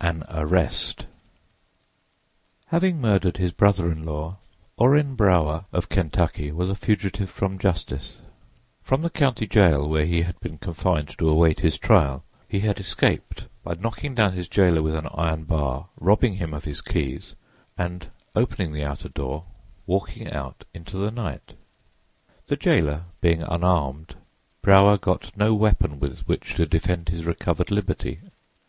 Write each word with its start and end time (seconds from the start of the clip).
AN 0.00 0.22
ARREST 0.28 1.08
HAVING 2.66 3.00
murdered 3.00 3.38
his 3.38 3.50
brother 3.50 3.90
in 3.90 4.04
law, 4.04 4.36
Orrin 4.76 5.16
Brower 5.16 5.64
of 5.72 5.88
Kentucky 5.88 6.52
was 6.52 6.70
a 6.70 6.76
fugitive 6.76 7.28
from 7.28 7.58
justice. 7.58 8.12
From 8.80 9.02
the 9.02 9.10
county 9.10 9.44
jail 9.44 9.88
where 9.88 10.06
he 10.06 10.22
had 10.22 10.38
been 10.38 10.58
confined 10.58 11.18
to 11.18 11.28
await 11.28 11.58
his 11.58 11.76
trial 11.78 12.22
he 12.48 12.60
had 12.60 12.78
escaped 12.78 13.48
by 13.64 13.74
knocking 13.76 14.14
down 14.14 14.34
his 14.34 14.46
jailer 14.46 14.82
with 14.84 14.94
an 14.94 15.08
iron 15.14 15.42
bar, 15.42 15.88
robbing 15.98 16.36
him 16.36 16.54
of 16.54 16.62
his 16.64 16.80
keys 16.80 17.34
and, 17.76 18.06
opening 18.36 18.70
the 18.72 18.84
outer 18.84 19.08
door, 19.08 19.46
walking 19.86 20.30
out 20.30 20.64
into 20.72 20.96
the 20.96 21.10
night. 21.10 21.54
The 22.46 22.54
jailer 22.54 23.06
being 23.20 23.42
unarmed, 23.42 24.14
Brower 24.60 24.96
got 24.96 25.36
no 25.36 25.54
weapon 25.54 25.98
with 25.98 26.20
which 26.28 26.54
to 26.54 26.66
defend 26.66 27.08
his 27.08 27.24
recovered 27.24 27.72
liberty. 27.72 28.20